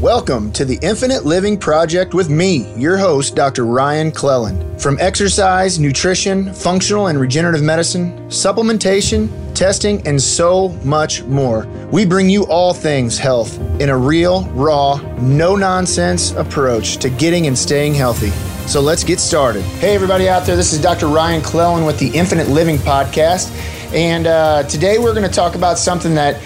Welcome 0.00 0.50
to 0.52 0.64
the 0.64 0.78
Infinite 0.80 1.26
Living 1.26 1.58
Project 1.58 2.14
with 2.14 2.30
me, 2.30 2.72
your 2.74 2.96
host, 2.96 3.36
Dr. 3.36 3.66
Ryan 3.66 4.10
Cleland. 4.10 4.80
From 4.80 4.96
exercise, 4.98 5.78
nutrition, 5.78 6.54
functional 6.54 7.08
and 7.08 7.20
regenerative 7.20 7.62
medicine, 7.62 8.16
supplementation, 8.30 9.28
testing, 9.54 10.00
and 10.06 10.18
so 10.18 10.70
much 10.84 11.22
more, 11.24 11.66
we 11.92 12.06
bring 12.06 12.30
you 12.30 12.46
all 12.46 12.72
things 12.72 13.18
health 13.18 13.60
in 13.78 13.90
a 13.90 13.96
real, 13.96 14.44
raw, 14.52 14.96
no 15.18 15.54
nonsense 15.54 16.30
approach 16.30 16.96
to 16.96 17.10
getting 17.10 17.46
and 17.46 17.58
staying 17.58 17.92
healthy. 17.92 18.30
So 18.66 18.80
let's 18.80 19.04
get 19.04 19.20
started. 19.20 19.60
Hey, 19.80 19.94
everybody 19.94 20.30
out 20.30 20.46
there, 20.46 20.56
this 20.56 20.72
is 20.72 20.80
Dr. 20.80 21.08
Ryan 21.08 21.42
Cleland 21.42 21.84
with 21.84 21.98
the 21.98 22.08
Infinite 22.16 22.48
Living 22.48 22.78
Podcast. 22.78 23.54
And 23.92 24.26
uh, 24.26 24.62
today 24.62 24.98
we're 24.98 25.12
going 25.12 25.28
to 25.28 25.34
talk 25.34 25.56
about 25.56 25.76
something 25.76 26.14
that 26.14 26.40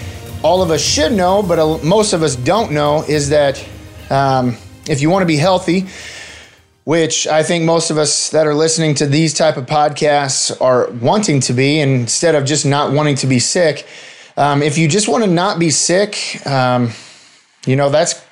all 0.45 0.61
of 0.61 0.69
us 0.69 0.79
should 0.79 1.11
know, 1.11 1.41
but 1.41 1.83
most 1.83 2.13
of 2.13 2.21
us 2.21 2.35
don't 2.35 2.71
know, 2.71 3.03
is 3.07 3.29
that 3.29 3.67
um, 4.11 4.55
if 4.87 5.01
you 5.01 5.09
want 5.09 5.23
to 5.23 5.25
be 5.25 5.37
healthy, 5.37 5.87
which 6.83 7.25
I 7.25 7.41
think 7.41 7.65
most 7.65 7.89
of 7.89 7.97
us 7.97 8.29
that 8.29 8.45
are 8.45 8.53
listening 8.53 8.93
to 8.95 9.07
these 9.07 9.33
type 9.33 9.57
of 9.57 9.65
podcasts 9.65 10.55
are 10.61 10.91
wanting 10.91 11.39
to 11.39 11.53
be, 11.53 11.79
instead 11.79 12.35
of 12.35 12.45
just 12.45 12.63
not 12.63 12.91
wanting 12.91 13.15
to 13.15 13.27
be 13.27 13.39
sick. 13.39 13.87
Um, 14.37 14.61
if 14.61 14.77
you 14.77 14.87
just 14.87 15.07
want 15.07 15.23
to 15.23 15.29
not 15.31 15.57
be 15.57 15.71
sick, 15.71 16.45
um, 16.45 16.91
you 17.65 17.75
know 17.75 17.89
that's 17.89 18.23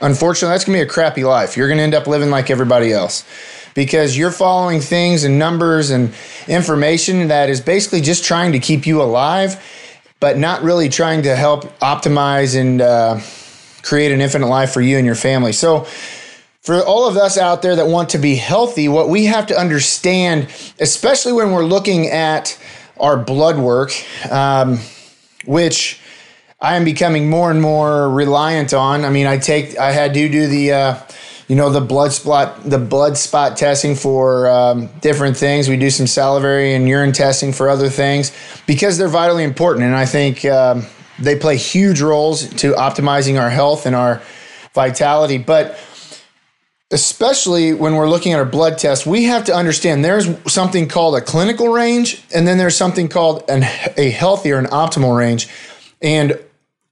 unfortunately 0.00 0.52
that's 0.54 0.64
gonna 0.64 0.78
be 0.78 0.82
a 0.82 0.86
crappy 0.86 1.22
life. 1.22 1.56
You're 1.56 1.68
gonna 1.68 1.82
end 1.82 1.94
up 1.94 2.08
living 2.08 2.30
like 2.30 2.50
everybody 2.50 2.92
else 2.92 3.24
because 3.74 4.18
you're 4.18 4.32
following 4.32 4.80
things 4.80 5.22
and 5.22 5.38
numbers 5.38 5.90
and 5.90 6.12
information 6.48 7.28
that 7.28 7.48
is 7.48 7.60
basically 7.60 8.00
just 8.00 8.24
trying 8.24 8.50
to 8.50 8.58
keep 8.58 8.88
you 8.88 9.00
alive 9.00 9.64
but 10.20 10.38
not 10.38 10.62
really 10.62 10.88
trying 10.88 11.22
to 11.22 11.34
help 11.34 11.64
optimize 11.80 12.58
and 12.58 12.80
uh, 12.80 13.18
create 13.82 14.12
an 14.12 14.20
infinite 14.20 14.46
life 14.46 14.72
for 14.72 14.80
you 14.80 14.98
and 14.98 15.06
your 15.06 15.14
family. 15.14 15.52
So, 15.52 15.86
for 16.60 16.84
all 16.84 17.08
of 17.08 17.16
us 17.16 17.38
out 17.38 17.62
there 17.62 17.74
that 17.76 17.86
want 17.86 18.10
to 18.10 18.18
be 18.18 18.34
healthy, 18.36 18.86
what 18.86 19.08
we 19.08 19.24
have 19.24 19.46
to 19.46 19.58
understand, 19.58 20.48
especially 20.78 21.32
when 21.32 21.52
we're 21.52 21.64
looking 21.64 22.08
at 22.08 22.58
our 22.98 23.16
blood 23.16 23.58
work, 23.58 23.92
um, 24.30 24.78
which 25.46 25.98
I 26.60 26.76
am 26.76 26.84
becoming 26.84 27.30
more 27.30 27.50
and 27.50 27.62
more 27.62 28.10
reliant 28.10 28.74
on. 28.74 29.06
I 29.06 29.10
mean, 29.10 29.26
I 29.26 29.38
take, 29.38 29.78
I 29.78 29.92
had 29.92 30.12
to 30.12 30.28
do 30.28 30.46
the, 30.46 30.72
uh, 30.72 31.00
you 31.50 31.56
know 31.56 31.68
the 31.68 31.80
blood 31.80 32.12
spot 32.12 32.62
the 32.62 32.78
blood 32.78 33.18
spot 33.18 33.56
testing 33.56 33.96
for 33.96 34.48
um, 34.48 34.88
different 35.00 35.36
things. 35.36 35.68
We 35.68 35.76
do 35.76 35.90
some 35.90 36.06
salivary 36.06 36.74
and 36.74 36.88
urine 36.88 37.10
testing 37.10 37.52
for 37.52 37.68
other 37.68 37.88
things 37.88 38.30
because 38.68 38.96
they're 38.96 39.08
vitally 39.08 39.42
important. 39.42 39.84
And 39.84 39.96
i 39.96 40.06
think 40.06 40.44
um, 40.44 40.86
they 41.18 41.34
play 41.34 41.56
huge 41.56 42.00
roles 42.00 42.48
to 42.60 42.74
optimizing 42.74 43.40
our 43.40 43.50
health 43.50 43.84
and 43.84 43.96
our 43.96 44.22
vitality. 44.74 45.38
But 45.38 45.76
especially 46.92 47.72
when 47.72 47.96
we're 47.96 48.08
looking 48.08 48.32
at 48.32 48.38
our 48.38 48.44
blood 48.44 48.78
test 48.78 49.04
we 49.04 49.24
have 49.24 49.44
to 49.44 49.52
understand 49.52 50.04
there's 50.04 50.28
something 50.52 50.86
called 50.86 51.16
a 51.16 51.20
clinical 51.20 51.68
range 51.68 52.22
and 52.32 52.46
then 52.46 52.58
there's 52.58 52.76
something 52.76 53.08
called 53.08 53.42
an, 53.48 53.64
a 53.96 54.10
healthy 54.10 54.52
or 54.52 54.58
an 54.58 54.66
optimal 54.66 55.18
range. 55.18 55.48
And 56.00 56.38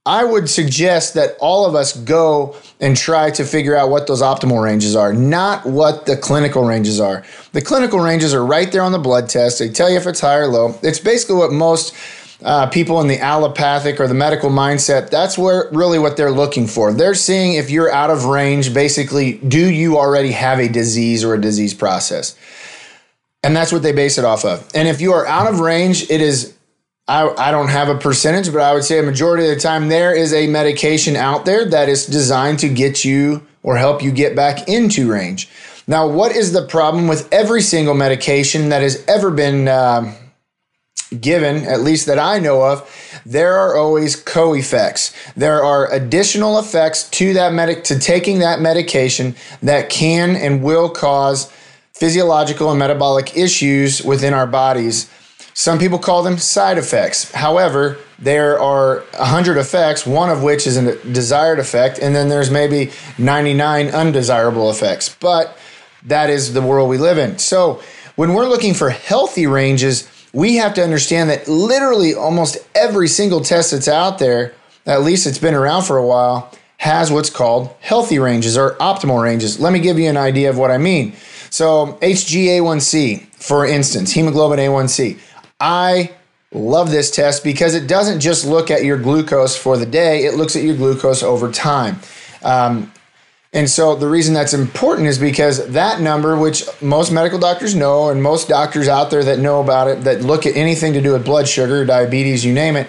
I 0.09 0.23
would 0.23 0.49
suggest 0.49 1.13
that 1.13 1.37
all 1.39 1.67
of 1.67 1.75
us 1.75 1.95
go 1.95 2.55
and 2.79 2.97
try 2.97 3.29
to 3.29 3.45
figure 3.45 3.77
out 3.77 3.91
what 3.91 4.07
those 4.07 4.23
optimal 4.23 4.59
ranges 4.59 4.95
are, 4.95 5.13
not 5.13 5.67
what 5.67 6.07
the 6.07 6.17
clinical 6.17 6.63
ranges 6.63 6.99
are. 6.99 7.23
The 7.51 7.61
clinical 7.61 7.99
ranges 7.99 8.33
are 8.33 8.43
right 8.43 8.71
there 8.71 8.81
on 8.81 8.91
the 8.91 8.97
blood 8.97 9.29
test. 9.29 9.59
They 9.59 9.69
tell 9.69 9.87
you 9.87 9.97
if 9.97 10.07
it's 10.07 10.19
high 10.19 10.37
or 10.37 10.47
low. 10.47 10.73
It's 10.81 10.97
basically 10.97 11.35
what 11.35 11.51
most 11.51 11.95
uh, 12.41 12.65
people 12.69 12.99
in 13.01 13.07
the 13.07 13.19
allopathic 13.19 13.99
or 13.99 14.07
the 14.07 14.15
medical 14.15 14.49
mindset, 14.49 15.11
that's 15.11 15.37
where 15.37 15.69
really 15.71 15.99
what 15.99 16.17
they're 16.17 16.31
looking 16.31 16.65
for. 16.65 16.91
They're 16.91 17.13
seeing 17.13 17.53
if 17.53 17.69
you're 17.69 17.91
out 17.91 18.09
of 18.09 18.25
range, 18.25 18.73
basically, 18.73 19.33
do 19.33 19.69
you 19.69 19.99
already 19.99 20.31
have 20.31 20.57
a 20.57 20.67
disease 20.67 21.23
or 21.23 21.35
a 21.35 21.41
disease 21.41 21.75
process? 21.75 22.35
And 23.43 23.55
that's 23.55 23.71
what 23.71 23.83
they 23.83 23.91
base 23.91 24.17
it 24.17 24.25
off 24.25 24.43
of. 24.43 24.67
And 24.73 24.87
if 24.87 25.01
you 25.01 25.13
are 25.13 25.27
out 25.27 25.45
of 25.45 25.59
range, 25.59 26.09
it 26.09 26.19
is 26.19 26.57
I, 27.09 27.47
I 27.47 27.51
don't 27.51 27.69
have 27.69 27.89
a 27.89 27.97
percentage, 27.97 28.53
but 28.53 28.61
I 28.61 28.71
would 28.71 28.83
say 28.83 28.99
a 28.99 29.03
majority 29.03 29.49
of 29.49 29.55
the 29.55 29.59
time 29.59 29.89
there 29.89 30.15
is 30.15 30.31
a 30.31 30.45
medication 30.45 31.15
out 31.15 31.43
there 31.43 31.65
that 31.65 31.89
is 31.89 32.05
designed 32.05 32.59
to 32.59 32.69
get 32.69 33.03
you 33.03 33.47
or 33.63 33.77
help 33.77 34.03
you 34.03 34.11
get 34.11 34.35
back 34.35 34.69
into 34.69 35.11
range. 35.11 35.49
Now, 35.87 36.07
what 36.07 36.35
is 36.35 36.53
the 36.53 36.67
problem 36.67 37.07
with 37.07 37.27
every 37.33 37.63
single 37.63 37.95
medication 37.95 38.69
that 38.69 38.83
has 38.83 39.03
ever 39.07 39.31
been 39.31 39.67
uh, 39.67 40.13
given, 41.19 41.65
at 41.65 41.81
least 41.81 42.05
that 42.05 42.19
I 42.19 42.37
know 42.37 42.61
of? 42.61 42.87
There 43.25 43.57
are 43.57 43.75
always 43.75 44.15
co-effects. 44.15 45.11
There 45.35 45.63
are 45.63 45.91
additional 45.91 46.59
effects 46.59 47.09
to 47.09 47.33
that 47.33 47.53
medic 47.53 47.85
to 47.85 47.97
taking 47.97 48.37
that 48.39 48.61
medication 48.61 49.35
that 49.63 49.89
can 49.89 50.35
and 50.35 50.61
will 50.61 50.89
cause 50.89 51.51
physiological 51.91 52.69
and 52.69 52.77
metabolic 52.77 53.35
issues 53.35 54.03
within 54.03 54.35
our 54.35 54.45
bodies 54.45 55.09
some 55.59 55.77
people 55.77 55.99
call 55.99 56.23
them 56.23 56.37
side 56.37 56.77
effects. 56.77 57.29
However, 57.33 57.97
there 58.17 58.57
are 58.61 58.99
100 59.17 59.57
effects, 59.57 60.05
one 60.05 60.29
of 60.29 60.41
which 60.41 60.65
is 60.65 60.77
a 60.77 60.95
desired 61.11 61.59
effect, 61.59 61.99
and 61.99 62.15
then 62.15 62.29
there's 62.29 62.49
maybe 62.49 62.93
99 63.17 63.89
undesirable 63.89 64.69
effects. 64.71 65.13
But 65.19 65.57
that 66.05 66.29
is 66.29 66.53
the 66.53 66.61
world 66.61 66.89
we 66.89 66.97
live 66.97 67.17
in. 67.17 67.39
So, 67.39 67.81
when 68.15 68.35
we're 68.35 68.47
looking 68.47 68.73
for 68.73 68.89
healthy 68.89 69.47
ranges, 69.47 70.09
we 70.31 70.55
have 70.55 70.75
to 70.75 70.81
understand 70.81 71.29
that 71.29 71.49
literally 71.49 72.15
almost 72.15 72.55
every 72.73 73.09
single 73.09 73.41
test 73.41 73.71
that's 73.71 73.89
out 73.89 74.17
there, 74.17 74.53
at 74.85 75.01
least 75.01 75.27
it's 75.27 75.39
been 75.39 75.55
around 75.55 75.83
for 75.83 75.97
a 75.97 76.07
while, 76.07 76.53
has 76.77 77.11
what's 77.11 77.29
called 77.29 77.75
healthy 77.81 78.17
ranges 78.17 78.57
or 78.57 78.75
optimal 78.75 79.21
ranges. 79.21 79.59
Let 79.59 79.73
me 79.73 79.79
give 79.79 79.99
you 79.99 80.07
an 80.07 80.15
idea 80.15 80.49
of 80.49 80.57
what 80.57 80.71
I 80.71 80.77
mean. 80.77 81.17
So, 81.49 81.97
HGA1C, 82.01 83.25
for 83.35 83.65
instance, 83.65 84.13
hemoglobin 84.13 84.59
A1c. 84.59 85.19
I 85.59 86.13
love 86.51 86.89
this 86.89 87.11
test 87.11 87.43
because 87.43 87.75
it 87.75 87.87
doesn't 87.87 88.19
just 88.19 88.45
look 88.45 88.71
at 88.71 88.83
your 88.83 88.97
glucose 88.97 89.55
for 89.55 89.77
the 89.77 89.85
day, 89.85 90.25
it 90.25 90.35
looks 90.35 90.55
at 90.55 90.63
your 90.63 90.75
glucose 90.75 91.21
over 91.21 91.51
time. 91.51 91.99
Um, 92.43 92.91
and 93.51 93.67
so 93.67 93.95
the 93.95 94.07
reason 94.07 94.35
that's 94.35 94.53
important 94.53 95.07
is 95.07 95.17
because 95.17 95.69
that 95.69 96.01
number, 96.01 96.37
which 96.37 96.63
most 96.81 97.11
medical 97.11 97.39
doctors 97.39 97.73
know, 97.73 98.09
and 98.09 98.21
most 98.21 98.47
doctors 98.47 98.87
out 98.87 99.09
there 99.09 99.23
that 99.23 99.39
know 99.39 99.59
about 99.59 99.87
it, 99.87 100.03
that 100.03 100.21
look 100.21 100.45
at 100.45 100.55
anything 100.55 100.93
to 100.93 101.01
do 101.01 101.13
with 101.13 101.25
blood 101.25 101.47
sugar, 101.47 101.83
diabetes, 101.83 102.45
you 102.45 102.53
name 102.53 102.75
it, 102.75 102.87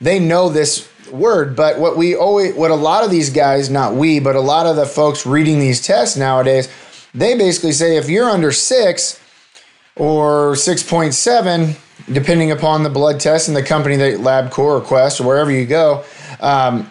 they 0.00 0.18
know 0.18 0.48
this 0.48 0.88
word. 1.10 1.54
But 1.54 1.78
what 1.78 1.98
we 1.98 2.14
always, 2.14 2.54
what 2.54 2.70
a 2.70 2.74
lot 2.74 3.04
of 3.04 3.10
these 3.10 3.28
guys, 3.28 3.68
not 3.68 3.94
we, 3.94 4.18
but 4.18 4.34
a 4.34 4.40
lot 4.40 4.64
of 4.64 4.76
the 4.76 4.86
folks 4.86 5.26
reading 5.26 5.58
these 5.58 5.84
tests 5.84 6.16
nowadays, 6.16 6.70
they 7.12 7.36
basically 7.36 7.72
say 7.72 7.98
if 7.98 8.08
you're 8.08 8.30
under 8.30 8.50
six 8.50 9.20
or 9.94 10.52
6.7, 10.52 11.76
depending 12.12 12.50
upon 12.50 12.82
the 12.82 12.90
blood 12.90 13.20
test 13.20 13.48
and 13.48 13.56
the 13.56 13.62
company 13.62 13.96
that 13.96 14.18
LabCorp 14.18 14.58
or 14.58 14.80
Quest 14.80 15.20
or 15.20 15.26
wherever 15.26 15.50
you 15.50 15.66
go, 15.66 16.04
um, 16.40 16.90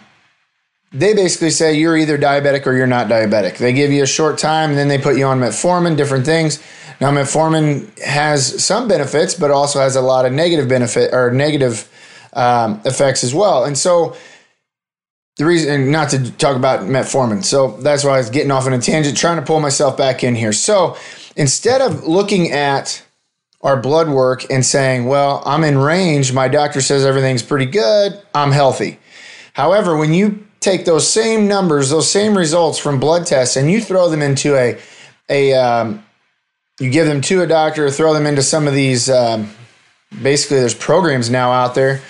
they 0.90 1.14
basically 1.14 1.50
say 1.50 1.74
you're 1.74 1.96
either 1.96 2.16
diabetic 2.16 2.66
or 2.66 2.72
you're 2.72 2.86
not 2.86 3.08
diabetic. 3.08 3.58
They 3.58 3.72
give 3.72 3.92
you 3.92 4.02
a 4.02 4.06
short 4.06 4.38
time 4.38 4.70
and 4.70 4.78
then 4.78 4.88
they 4.88 4.98
put 4.98 5.16
you 5.16 5.26
on 5.26 5.38
metformin, 5.38 5.96
different 5.96 6.24
things. 6.24 6.62
Now, 7.00 7.10
metformin 7.12 7.96
has 8.00 8.64
some 8.64 8.88
benefits, 8.88 9.34
but 9.34 9.50
also 9.50 9.80
has 9.80 9.94
a 9.94 10.00
lot 10.00 10.24
of 10.24 10.32
negative 10.32 10.68
benefit 10.68 11.14
or 11.14 11.30
negative 11.30 11.88
um, 12.32 12.80
effects 12.84 13.22
as 13.22 13.34
well. 13.34 13.64
And 13.64 13.78
so, 13.78 14.16
the 15.36 15.46
reason, 15.46 15.92
not 15.92 16.10
to 16.10 16.32
talk 16.32 16.56
about 16.56 16.80
metformin, 16.80 17.44
so 17.44 17.76
that's 17.76 18.02
why 18.02 18.14
I 18.14 18.18
was 18.18 18.28
getting 18.28 18.50
off 18.50 18.66
on 18.66 18.72
a 18.72 18.80
tangent, 18.80 19.16
trying 19.16 19.36
to 19.36 19.42
pull 19.42 19.60
myself 19.60 19.96
back 19.96 20.24
in 20.24 20.34
here. 20.34 20.52
So, 20.52 20.96
instead 21.36 21.80
of 21.80 22.08
looking 22.08 22.50
at 22.50 23.04
our 23.60 23.76
blood 23.80 24.08
work 24.08 24.50
and 24.50 24.64
saying, 24.64 25.06
well, 25.06 25.42
I'm 25.44 25.64
in 25.64 25.78
range. 25.78 26.32
My 26.32 26.48
doctor 26.48 26.80
says 26.80 27.04
everything's 27.04 27.42
pretty 27.42 27.66
good. 27.66 28.20
I'm 28.34 28.52
healthy. 28.52 28.98
However, 29.52 29.96
when 29.96 30.14
you 30.14 30.46
take 30.60 30.84
those 30.84 31.08
same 31.08 31.48
numbers, 31.48 31.90
those 31.90 32.10
same 32.10 32.38
results 32.38 32.78
from 32.78 33.00
blood 33.00 33.26
tests, 33.26 33.56
and 33.56 33.70
you 33.70 33.80
throw 33.80 34.08
them 34.08 34.22
into 34.22 34.54
a, 34.54 34.78
a 35.28 35.54
um, 35.54 36.04
you 36.78 36.90
give 36.90 37.06
them 37.06 37.20
to 37.22 37.42
a 37.42 37.46
doctor, 37.46 37.90
throw 37.90 38.14
them 38.14 38.26
into 38.26 38.42
some 38.42 38.68
of 38.68 38.74
these, 38.74 39.10
um, 39.10 39.50
basically, 40.22 40.60
there's 40.60 40.74
programs 40.74 41.28
now 41.28 41.50
out 41.50 41.74
there. 41.74 42.00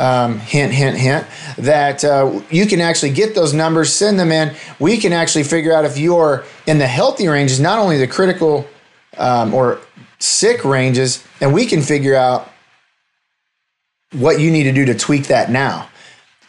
Um, 0.00 0.40
hint, 0.40 0.72
hint, 0.72 0.96
hint, 0.98 1.24
that 1.58 2.04
uh, 2.04 2.42
you 2.50 2.66
can 2.66 2.80
actually 2.80 3.12
get 3.12 3.36
those 3.36 3.54
numbers, 3.54 3.92
send 3.92 4.18
them 4.18 4.32
in. 4.32 4.52
We 4.80 4.96
can 4.96 5.12
actually 5.12 5.44
figure 5.44 5.72
out 5.72 5.84
if 5.84 5.96
you're 5.96 6.44
in 6.66 6.78
the 6.78 6.88
healthy 6.88 7.28
range, 7.28 7.52
is 7.52 7.60
not 7.60 7.78
only 7.78 7.96
the 7.96 8.08
critical 8.08 8.66
um, 9.16 9.54
or 9.54 9.78
sick 10.18 10.64
ranges, 10.64 11.24
and 11.40 11.52
we 11.52 11.66
can 11.66 11.82
figure 11.82 12.14
out 12.14 12.50
what 14.12 14.40
you 14.40 14.50
need 14.50 14.64
to 14.64 14.72
do 14.72 14.84
to 14.86 14.94
tweak 14.94 15.26
that 15.26 15.50
now. 15.50 15.88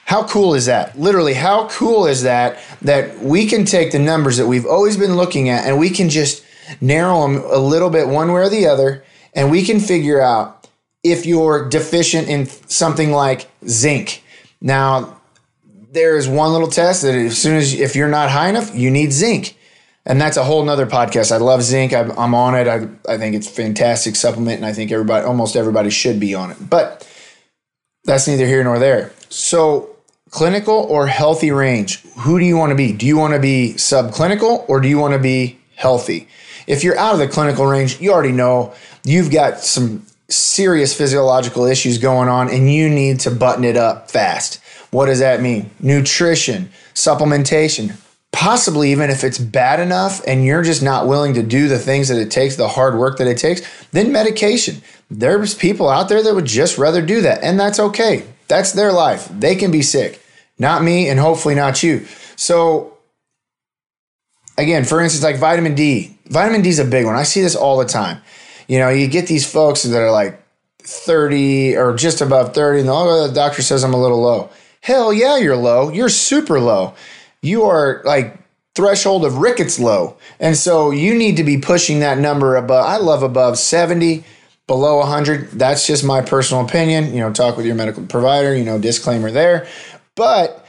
How 0.06 0.26
cool 0.26 0.54
is 0.54 0.68
that? 0.68 0.98
Literally, 0.98 1.34
how 1.34 1.68
cool 1.68 2.06
is 2.06 2.24
that? 2.24 2.60
That 2.82 3.20
we 3.20 3.46
can 3.46 3.66
take 3.66 3.92
the 3.92 4.00
numbers 4.00 4.38
that 4.38 4.48
we've 4.48 4.66
always 4.66 4.96
been 4.96 5.18
looking 5.18 5.50
at 5.50 5.66
and 5.66 5.78
we 5.78 5.90
can 5.90 6.08
just 6.10 6.46
narrow 6.80 7.22
them 7.24 7.44
a 7.46 7.58
little 7.58 7.90
bit 7.90 8.08
one 8.08 8.32
way 8.32 8.42
or 8.42 8.50
the 8.50 8.68
other, 8.68 9.04
and 9.34 9.52
we 9.52 9.64
can 9.64 9.80
figure 9.80 10.22
out 10.22 10.68
if 11.04 11.26
you're 11.26 11.68
deficient 11.68 12.28
in 12.30 12.46
something 12.46 13.12
like 13.12 13.50
zinc. 13.68 14.24
Now, 14.62 15.20
there 15.92 16.16
is 16.16 16.28
one 16.28 16.52
little 16.52 16.68
test 16.68 17.02
that 17.02 17.16
as 17.16 17.38
soon 17.38 17.58
as 17.58 17.74
if 17.74 17.96
you're 17.96 18.08
not 18.08 18.30
high 18.30 18.50
enough, 18.50 18.76
you 18.76 18.92
need 18.92 19.12
zinc. 19.12 19.57
And 20.08 20.22
that's 20.22 20.38
a 20.38 20.44
whole 20.46 20.64
nother 20.64 20.88
podcast. 20.88 21.34
I 21.34 21.38
love 21.38 21.62
zinc. 21.62 21.94
I'm, 21.94 22.18
I'm 22.18 22.34
on 22.34 22.56
it. 22.56 22.66
I, 22.66 22.88
I 23.12 23.18
think 23.18 23.36
it's 23.36 23.48
fantastic 23.48 24.16
supplement, 24.16 24.56
and 24.56 24.66
I 24.66 24.72
think 24.72 24.90
everybody, 24.90 25.26
almost 25.26 25.58
everybody, 25.58 25.90
should 25.90 26.18
be 26.18 26.34
on 26.34 26.50
it. 26.50 26.58
But 26.70 27.06
that's 28.06 28.26
neither 28.26 28.48
here 28.48 28.64
nor 28.64 28.80
there. 28.80 29.12
So, 29.28 29.98
clinical 30.30 30.76
or 30.76 31.08
healthy 31.08 31.52
range, 31.52 32.02
who 32.20 32.40
do 32.40 32.46
you 32.46 32.56
want 32.56 32.70
to 32.70 32.76
be? 32.76 32.94
Do 32.94 33.06
you 33.06 33.18
want 33.18 33.34
to 33.34 33.40
be 33.40 33.74
subclinical 33.76 34.68
or 34.70 34.80
do 34.80 34.88
you 34.88 34.98
want 34.98 35.14
to 35.14 35.20
be 35.20 35.60
healthy? 35.76 36.30
If 36.68 36.86
you're 36.86 36.98
out 36.98 37.14
of 37.14 37.20
the 37.20 37.28
clinical 37.28 37.66
range, 37.66 38.00
you 38.00 38.14
already 38.14 38.32
know 38.32 38.74
you've 39.04 39.30
got 39.30 39.60
some 39.60 40.06
serious 40.30 40.98
physiological 40.98 41.66
issues 41.66 41.98
going 41.98 42.30
on 42.30 42.50
and 42.50 42.72
you 42.72 42.90
need 42.90 43.20
to 43.22 43.32
button 43.32 43.66
it 43.66 43.76
up 43.76 44.10
fast. 44.10 44.62
What 44.92 45.08
does 45.08 45.20
that 45.20 45.42
mean? 45.42 45.70
Nutrition, 45.82 46.70
supplementation, 46.94 47.98
possibly 48.32 48.92
even 48.92 49.10
if 49.10 49.24
it's 49.24 49.38
bad 49.38 49.80
enough 49.80 50.22
and 50.28 50.46
you're 50.46 50.64
just 50.64 50.84
not 50.84 51.08
willing 51.08 51.34
to 51.34 51.44
do 51.44 51.68
the 51.68 51.80
things 51.80 52.08
that 52.10 52.20
it 52.20 52.32
takes, 52.32 52.56
the 52.56 52.68
hard 52.68 52.96
work 52.96 53.18
that 53.18 53.28
it 53.28 53.38
takes, 53.38 53.62
then 53.92 54.12
medication. 54.12 54.82
There's 55.10 55.56
people 55.56 55.90
out 55.90 56.10
there 56.10 56.22
that 56.22 56.36
would 56.36 56.46
just 56.46 56.78
rather 56.78 57.02
do 57.02 57.22
that, 57.22 57.44
and 57.44 57.60
that's 57.60 57.80
okay. 57.80 58.26
That's 58.48 58.74
their 58.74 58.92
life. 58.92 59.28
They 59.32 59.56
can 59.56 59.72
be 59.72 59.82
sick, 59.82 60.22
not 60.60 60.84
me, 60.84 61.10
and 61.10 61.20
hopefully 61.20 61.56
not 61.56 61.82
you. 61.82 62.06
So, 62.36 62.98
again, 64.58 64.84
for 64.84 65.02
instance, 65.02 65.24
like 65.24 65.38
vitamin 65.38 65.76
D. 65.76 66.18
Vitamin 66.26 66.62
D 66.62 66.70
is 66.70 66.80
a 66.80 66.86
big 66.86 67.06
one. 67.06 67.16
I 67.16 67.24
see 67.24 67.42
this 67.42 67.56
all 67.56 67.78
the 67.78 67.86
time. 67.86 68.22
You 68.68 68.80
know, 68.80 68.90
you 68.90 69.08
get 69.08 69.28
these 69.28 69.50
folks 69.50 69.84
that 69.84 69.98
are 69.98 70.12
like 70.12 70.44
30 70.84 71.78
or 71.78 71.96
just 71.96 72.22
above 72.22 72.54
30, 72.54 72.82
and 72.82 72.90
the 72.90 73.32
doctor 73.34 73.62
says 73.62 73.84
I'm 73.84 73.94
a 73.94 74.02
little 74.02 74.22
low. 74.22 74.50
Hell 74.82 75.14
yeah, 75.14 75.38
you're 75.38 75.58
low. 75.58 75.90
You're 75.90 76.10
super 76.10 76.60
low. 76.60 76.94
You 77.48 77.64
are 77.64 78.02
like 78.06 78.38
threshold 78.76 79.26
of 79.26 79.38
rickets 79.38 79.80
low. 79.80 80.18
And 80.40 80.56
so 80.56 80.92
you 80.92 81.16
need 81.16 81.38
to 81.38 81.44
be 81.44 81.58
pushing 81.58 82.02
that 82.02 82.20
number 82.20 82.56
above. 82.56 82.86
I 82.86 82.98
love 82.98 83.24
above 83.24 83.58
70, 83.58 84.24
below 84.68 84.98
100. 85.00 85.52
That's 85.52 85.88
just 85.88 86.04
my 86.04 86.22
personal 86.22 86.64
opinion. 86.64 87.14
You 87.14 87.22
know, 87.22 87.34
talk 87.34 87.58
with 87.58 87.66
your 87.66 87.76
medical 87.76 88.06
provider, 88.06 88.56
you 88.56 88.64
know, 88.64 88.78
disclaimer 88.78 89.32
there. 89.32 89.66
But 90.14 90.66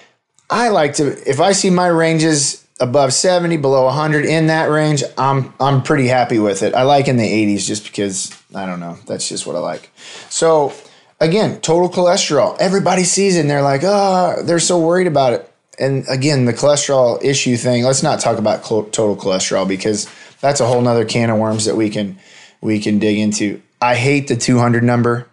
I 0.49 0.69
like 0.69 0.95
to, 0.95 1.09
if 1.29 1.41
I 1.41 1.53
see 1.53 1.69
my 1.69 1.89
ranges 1.89 2.67
above 2.81 3.13
70, 3.13 3.57
below 3.59 3.85
100 3.85 4.25
in 4.25 4.47
that 4.47 4.71
range, 4.71 5.03
I'm 5.19 5.53
I'm 5.61 5.83
pretty 5.83 6.07
happy 6.07 6.39
with 6.39 6.63
it. 6.63 6.75
I 6.75 6.83
like 6.83 7.09
in 7.09 7.17
the 7.17 7.25
80s 7.57 7.67
just 7.67 7.85
because 7.85 8.35
I 8.55 8.65
don't 8.65 8.81
know, 8.81 8.97
that's 9.07 9.29
just 9.29 9.47
what 9.47 9.57
I 9.57 9.59
like. 9.59 9.91
So, 10.31 10.73
again, 11.21 11.61
total 11.61 11.91
cholesterol. 11.91 12.57
Everybody 12.59 13.05
sees 13.05 13.37
it 13.37 13.41
and 13.41 13.51
they're 13.51 13.63
like, 13.63 13.83
"Oh, 13.85 14.43
they're 14.45 14.61
so 14.61 14.79
worried 14.79 15.09
about 15.09 15.33
it." 15.33 15.53
And 15.79 16.05
again, 16.09 16.45
the 16.45 16.53
cholesterol 16.53 17.23
issue 17.23 17.57
thing, 17.57 17.85
let's 17.85 18.03
not 18.03 18.21
talk 18.21 18.39
about 18.39 18.65
total 18.65 19.17
cholesterol 19.17 19.67
because 19.67 20.09
that's 20.41 20.61
a 20.61 20.67
whole 20.67 20.81
nother 20.81 21.05
can 21.05 21.31
of 21.31 21.39
worms 21.39 21.65
that 21.67 21.77
we 21.77 21.91
can 21.91 22.19
we 22.61 22.81
can 22.81 22.99
dig 22.99 23.19
into. 23.19 23.63
I 23.81 23.95
hate 23.95 24.29
the 24.29 24.37
200 24.37 24.83
number. 24.83 25.29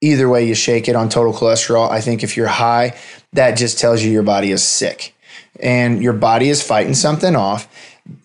Either 0.00 0.28
way 0.28 0.46
you 0.46 0.54
shake 0.54 0.88
it 0.88 0.94
on 0.94 1.08
total 1.08 1.32
cholesterol, 1.32 1.90
I 1.90 2.00
think 2.00 2.22
if 2.22 2.36
you're 2.36 2.46
high, 2.46 2.96
that 3.32 3.56
just 3.56 3.80
tells 3.80 4.00
you 4.00 4.12
your 4.12 4.22
body 4.22 4.52
is 4.52 4.62
sick 4.62 5.12
and 5.58 6.00
your 6.00 6.12
body 6.12 6.48
is 6.48 6.62
fighting 6.62 6.94
something 6.94 7.34
off 7.34 7.68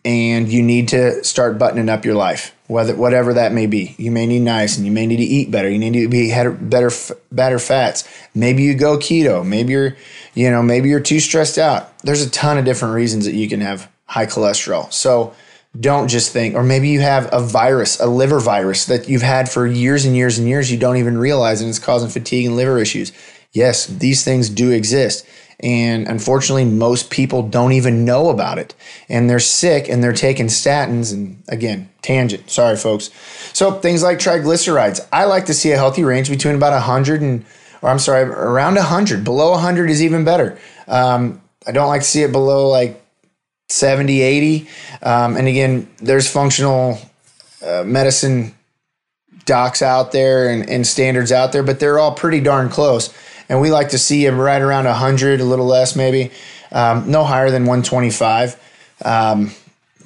and 0.05 0.47
you 0.47 0.61
need 0.61 0.89
to 0.89 1.23
start 1.23 1.57
buttoning 1.57 1.89
up 1.89 2.05
your 2.05 2.13
life 2.13 2.52
whether 2.67 2.95
whatever 2.95 3.33
that 3.33 3.51
may 3.51 3.65
be. 3.65 3.95
You 3.97 4.11
may 4.11 4.25
need 4.25 4.43
niacin 4.43 4.85
you 4.85 4.91
may 4.91 5.05
need 5.05 5.17
to 5.17 5.23
eat 5.23 5.51
better. 5.51 5.69
You 5.69 5.79
need 5.79 5.93
to 5.93 6.07
be 6.07 6.29
better 6.31 6.91
better 7.31 7.59
fats. 7.59 8.07
Maybe 8.33 8.63
you 8.63 8.75
go 8.75 8.97
keto. 8.97 9.45
Maybe 9.45 9.73
you're 9.73 9.97
you 10.33 10.49
know 10.49 10.63
maybe 10.63 10.89
you're 10.89 10.99
too 10.99 11.19
stressed 11.19 11.57
out. 11.57 11.97
There's 11.99 12.21
a 12.21 12.29
ton 12.29 12.57
of 12.57 12.65
different 12.65 12.95
reasons 12.95 13.25
that 13.25 13.35
you 13.35 13.49
can 13.49 13.61
have 13.61 13.91
high 14.05 14.25
cholesterol. 14.25 14.91
So 14.93 15.33
don't 15.79 16.07
just 16.07 16.31
think 16.31 16.55
or 16.55 16.63
maybe 16.63 16.89
you 16.89 17.01
have 17.01 17.27
a 17.33 17.41
virus 17.41 17.99
a 17.99 18.05
liver 18.05 18.39
virus 18.39 18.85
that 18.85 19.09
you've 19.09 19.23
had 19.23 19.49
for 19.49 19.65
years 19.65 20.05
and 20.05 20.15
years 20.15 20.37
and 20.37 20.47
years. 20.47 20.71
You 20.71 20.77
don't 20.77 20.97
even 20.97 21.17
realize 21.17 21.61
and 21.61 21.69
it's 21.69 21.79
causing 21.79 22.09
fatigue 22.09 22.45
and 22.45 22.55
liver 22.55 22.79
issues. 22.79 23.11
Yes 23.51 23.87
these 23.87 24.23
things 24.23 24.49
do 24.49 24.71
exist 24.71 25.25
and 25.63 26.09
unfortunately, 26.09 26.65
most 26.65 27.09
people 27.09 27.41
don't 27.41 27.71
even 27.71 28.03
know 28.03 28.29
about 28.29 28.57
it. 28.57 28.75
And 29.07 29.29
they're 29.29 29.39
sick 29.39 29.87
and 29.87 30.03
they're 30.03 30.11
taking 30.11 30.47
statins. 30.47 31.13
And 31.13 31.41
again, 31.47 31.89
tangent. 32.01 32.49
Sorry, 32.49 32.75
folks. 32.75 33.09
So 33.53 33.71
things 33.71 34.03
like 34.03 34.19
triglycerides. 34.19 35.07
I 35.13 35.23
like 35.23 35.45
to 35.45 35.53
see 35.53 35.71
a 35.71 35.77
healthy 35.77 36.03
range 36.03 36.29
between 36.29 36.55
about 36.55 36.73
100 36.73 37.21
and, 37.21 37.45
or 37.81 37.89
I'm 37.89 37.99
sorry, 37.99 38.23
around 38.23 38.75
100. 38.75 39.23
Below 39.23 39.51
100 39.51 39.89
is 39.89 40.03
even 40.03 40.25
better. 40.25 40.59
Um, 40.85 41.41
I 41.65 41.71
don't 41.71 41.87
like 41.87 42.01
to 42.01 42.07
see 42.07 42.23
it 42.23 42.33
below 42.33 42.67
like 42.67 43.01
70, 43.69 44.21
80. 44.21 44.67
Um, 45.01 45.37
and 45.37 45.47
again, 45.47 45.89
there's 45.99 46.29
functional 46.29 46.99
uh, 47.65 47.83
medicine 47.85 48.53
docs 49.45 49.81
out 49.81 50.11
there 50.11 50.49
and, 50.49 50.69
and 50.69 50.85
standards 50.85 51.31
out 51.31 51.53
there, 51.53 51.63
but 51.63 51.79
they're 51.79 51.99
all 51.99 52.13
pretty 52.13 52.41
darn 52.41 52.67
close 52.67 53.13
and 53.53 53.61
we 53.61 53.69
like 53.69 53.89
to 53.89 53.99
see 53.99 54.25
him 54.25 54.39
right 54.39 54.59
around 54.59 54.85
100, 54.85 55.39
a 55.39 55.43
little 55.43 55.67
less 55.67 55.95
maybe, 55.95 56.31
um, 56.71 57.11
no 57.11 57.23
higher 57.23 57.51
than 57.51 57.65
125. 57.65 58.59
Um, 59.05 59.51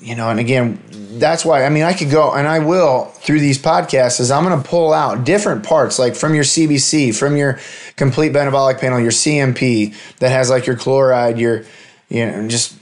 you 0.01 0.15
know, 0.15 0.29
and 0.29 0.37
again, 0.37 0.81
that's 1.13 1.45
why 1.45 1.63
I 1.63 1.69
mean 1.69 1.83
I 1.83 1.93
could 1.93 2.11
go 2.11 2.33
and 2.33 2.45
I 2.45 2.59
will 2.59 3.05
through 3.05 3.39
these 3.39 3.57
podcasts 3.57 4.19
is 4.19 4.31
I'm 4.31 4.43
going 4.43 4.61
to 4.61 4.67
pull 4.67 4.91
out 4.91 5.23
different 5.23 5.63
parts 5.63 5.97
like 5.97 6.13
from 6.13 6.35
your 6.35 6.43
CBC, 6.43 7.15
from 7.15 7.37
your 7.37 7.57
complete 7.95 8.33
metabolic 8.33 8.79
panel, 8.79 8.99
your 8.99 9.11
CMP 9.11 9.95
that 10.17 10.29
has 10.29 10.49
like 10.49 10.67
your 10.67 10.75
chloride, 10.75 11.39
your 11.39 11.63
you 12.09 12.25
know 12.25 12.49
just 12.49 12.75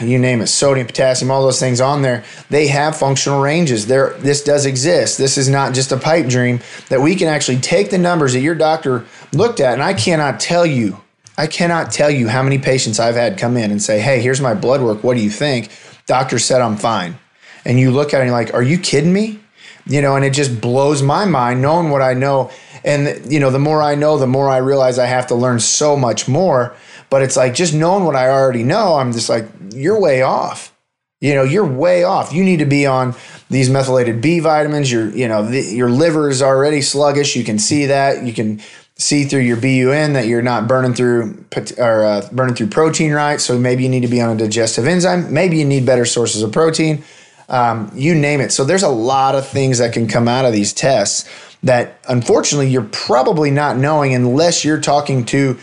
you 0.00 0.18
name 0.18 0.40
it, 0.40 0.46
sodium, 0.46 0.86
potassium, 0.86 1.30
all 1.30 1.42
those 1.42 1.60
things 1.60 1.80
on 1.80 2.02
there, 2.02 2.24
they 2.50 2.68
have 2.68 2.96
functional 2.96 3.40
ranges. 3.40 3.86
There, 3.86 4.14
this 4.18 4.42
does 4.42 4.66
exist. 4.66 5.18
This 5.18 5.36
is 5.36 5.48
not 5.48 5.74
just 5.74 5.92
a 5.92 5.96
pipe 5.96 6.26
dream 6.26 6.60
that 6.88 7.00
we 7.00 7.14
can 7.14 7.28
actually 7.28 7.58
take 7.58 7.90
the 7.90 7.98
numbers 7.98 8.32
that 8.32 8.40
your 8.40 8.54
doctor 8.54 9.04
looked 9.32 9.60
at, 9.60 9.74
and 9.74 9.82
I 9.82 9.94
cannot 9.94 10.40
tell 10.40 10.64
you, 10.64 11.00
I 11.36 11.46
cannot 11.46 11.92
tell 11.92 12.10
you 12.10 12.28
how 12.28 12.42
many 12.42 12.58
patients 12.58 12.98
I've 12.98 13.14
had 13.14 13.38
come 13.38 13.56
in 13.56 13.70
and 13.70 13.80
say, 13.80 14.00
"Hey, 14.00 14.20
here's 14.20 14.40
my 14.40 14.54
blood 14.54 14.80
work. 14.80 15.04
What 15.04 15.16
do 15.16 15.22
you 15.22 15.30
think?" 15.30 15.70
Doctor 16.06 16.38
said 16.38 16.60
I'm 16.60 16.76
fine, 16.76 17.18
and 17.64 17.78
you 17.78 17.90
look 17.90 18.14
at 18.14 18.18
it 18.18 18.20
and 18.22 18.30
you're 18.30 18.38
like, 18.38 18.54
"Are 18.54 18.62
you 18.62 18.78
kidding 18.78 19.12
me?" 19.12 19.40
You 19.86 20.02
know, 20.02 20.16
and 20.16 20.24
it 20.24 20.34
just 20.34 20.60
blows 20.60 21.02
my 21.02 21.24
mind 21.24 21.62
knowing 21.62 21.90
what 21.90 22.02
I 22.02 22.14
know. 22.14 22.50
And 22.84 23.30
you 23.30 23.40
know, 23.40 23.50
the 23.50 23.58
more 23.58 23.82
I 23.82 23.94
know, 23.94 24.18
the 24.18 24.26
more 24.26 24.48
I 24.48 24.58
realize 24.58 24.98
I 24.98 25.06
have 25.06 25.26
to 25.28 25.34
learn 25.34 25.60
so 25.60 25.96
much 25.96 26.28
more 26.28 26.74
but 27.10 27.22
it's 27.22 27.36
like 27.36 27.54
just 27.54 27.74
knowing 27.74 28.04
what 28.04 28.16
I 28.16 28.28
already 28.28 28.62
know, 28.62 28.96
I'm 28.96 29.12
just 29.12 29.28
like, 29.28 29.46
you're 29.72 30.00
way 30.00 30.22
off. 30.22 30.74
You 31.20 31.34
know, 31.34 31.42
you're 31.42 31.66
way 31.66 32.04
off. 32.04 32.32
You 32.32 32.44
need 32.44 32.58
to 32.58 32.64
be 32.64 32.86
on 32.86 33.14
these 33.50 33.68
methylated 33.68 34.20
B 34.20 34.40
vitamins. 34.40 34.92
Your, 34.92 35.10
you 35.10 35.26
know, 35.26 35.44
the, 35.44 35.60
your 35.62 35.90
liver 35.90 36.28
is 36.28 36.42
already 36.42 36.80
sluggish. 36.80 37.34
You 37.34 37.44
can 37.44 37.58
see 37.58 37.86
that. 37.86 38.24
You 38.24 38.32
can 38.32 38.60
see 38.96 39.24
through 39.24 39.40
your 39.40 39.56
BUN 39.56 40.12
that 40.12 40.26
you're 40.26 40.42
not 40.42 40.68
burning 40.68 40.94
through 40.94 41.44
or 41.78 42.04
uh, 42.04 42.28
burning 42.30 42.54
through 42.54 42.68
protein 42.68 43.12
right. 43.12 43.40
So 43.40 43.58
maybe 43.58 43.82
you 43.82 43.88
need 43.88 44.02
to 44.02 44.08
be 44.08 44.20
on 44.20 44.36
a 44.36 44.38
digestive 44.38 44.86
enzyme. 44.86 45.32
Maybe 45.32 45.56
you 45.56 45.64
need 45.64 45.86
better 45.86 46.04
sources 46.04 46.42
of 46.42 46.52
protein. 46.52 47.02
Um, 47.48 47.90
you 47.94 48.14
name 48.14 48.40
it. 48.40 48.52
So 48.52 48.64
there's 48.64 48.82
a 48.82 48.88
lot 48.88 49.34
of 49.34 49.46
things 49.46 49.78
that 49.78 49.94
can 49.94 50.06
come 50.06 50.28
out 50.28 50.44
of 50.44 50.52
these 50.52 50.72
tests 50.72 51.28
that 51.62 51.98
unfortunately 52.08 52.68
you're 52.68 52.82
probably 52.84 53.50
not 53.50 53.76
knowing 53.76 54.14
unless 54.14 54.64
you're 54.64 54.80
talking 54.80 55.24
to 55.26 55.58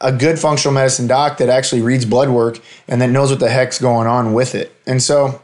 a 0.00 0.12
good 0.12 0.38
functional 0.38 0.72
medicine 0.72 1.06
doc 1.06 1.38
that 1.38 1.48
actually 1.48 1.82
reads 1.82 2.04
blood 2.06 2.30
work 2.30 2.58
and 2.88 3.02
that 3.02 3.10
knows 3.10 3.30
what 3.30 3.40
the 3.40 3.50
heck's 3.50 3.78
going 3.78 4.06
on 4.06 4.32
with 4.32 4.54
it. 4.54 4.74
And 4.86 5.02
so, 5.02 5.42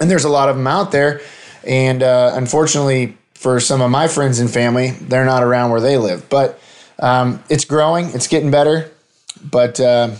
and 0.00 0.10
there's 0.10 0.24
a 0.24 0.30
lot 0.30 0.48
of 0.48 0.56
them 0.56 0.66
out 0.66 0.92
there. 0.92 1.20
And 1.64 2.02
uh, 2.02 2.32
unfortunately, 2.34 3.18
for 3.34 3.60
some 3.60 3.82
of 3.82 3.90
my 3.90 4.08
friends 4.08 4.38
and 4.38 4.50
family, 4.50 4.90
they're 4.92 5.26
not 5.26 5.42
around 5.42 5.70
where 5.70 5.80
they 5.80 5.98
live. 5.98 6.28
But 6.28 6.58
um, 6.98 7.42
it's 7.50 7.64
growing, 7.64 8.06
it's 8.10 8.28
getting 8.28 8.50
better. 8.50 8.90
But, 9.44 9.78
uh, 9.80 10.12